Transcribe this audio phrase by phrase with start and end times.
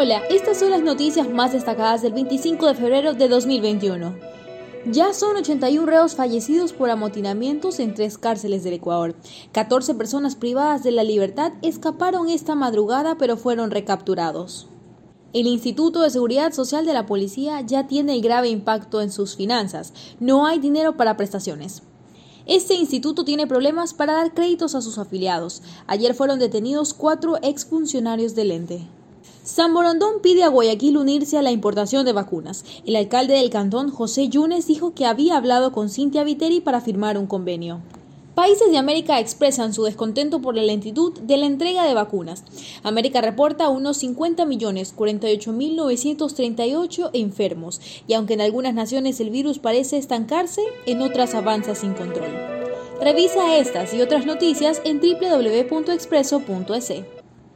[0.00, 4.14] Hola, estas son las noticias más destacadas del 25 de febrero de 2021.
[4.88, 9.16] Ya son 81 reos fallecidos por amotinamientos en tres cárceles del Ecuador.
[9.50, 14.68] 14 personas privadas de la libertad escaparon esta madrugada pero fueron recapturados.
[15.32, 19.92] El Instituto de Seguridad Social de la Policía ya tiene grave impacto en sus finanzas.
[20.20, 21.82] No hay dinero para prestaciones.
[22.46, 25.60] Este instituto tiene problemas para dar créditos a sus afiliados.
[25.88, 28.86] Ayer fueron detenidos cuatro exfuncionarios del ente.
[29.48, 32.66] San Borondón pide a Guayaquil unirse a la importación de vacunas.
[32.84, 37.16] El alcalde del cantón, José Yunes, dijo que había hablado con Cintia Viteri para firmar
[37.16, 37.80] un convenio.
[38.34, 42.44] Países de América expresan su descontento por la lentitud de la entrega de vacunas.
[42.82, 49.96] América reporta unos 50 millones 938 enfermos y aunque en algunas naciones el virus parece
[49.96, 52.30] estancarse, en otras avanza sin control.
[53.00, 57.17] Revisa estas y otras noticias en www.expreso.es.